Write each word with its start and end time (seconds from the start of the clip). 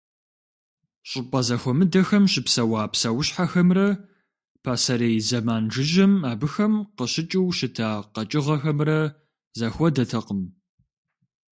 Щӏыпӏэ 1.09 1.39
зэхуэмыдэхэм 1.47 2.23
щыпсэуа 2.31 2.81
псэущхьэхэмрэ 2.91 3.87
пасэрей 4.63 5.17
зэман 5.27 5.63
жыжьэм 5.73 6.13
абыхэм 6.31 6.73
къыщыкӏыу 6.97 7.47
щыта 7.57 7.89
къэкӏыгъэхэмрэ 8.13 8.99
зэхуэдэтэкъым. 9.57 10.41